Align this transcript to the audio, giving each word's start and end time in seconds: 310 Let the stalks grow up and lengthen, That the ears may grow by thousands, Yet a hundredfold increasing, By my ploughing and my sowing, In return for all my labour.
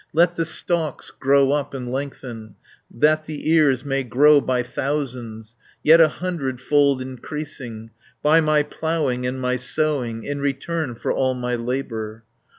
310 0.13 0.19
Let 0.19 0.35
the 0.35 0.45
stalks 0.51 1.11
grow 1.11 1.51
up 1.51 1.75
and 1.75 1.91
lengthen, 1.91 2.55
That 2.89 3.25
the 3.25 3.47
ears 3.51 3.85
may 3.85 4.01
grow 4.01 4.41
by 4.41 4.63
thousands, 4.63 5.55
Yet 5.83 6.01
a 6.01 6.07
hundredfold 6.07 7.03
increasing, 7.03 7.91
By 8.23 8.41
my 8.41 8.63
ploughing 8.63 9.27
and 9.27 9.39
my 9.39 9.57
sowing, 9.57 10.23
In 10.23 10.41
return 10.41 10.95
for 10.95 11.13
all 11.13 11.35
my 11.35 11.53
labour. 11.53 12.23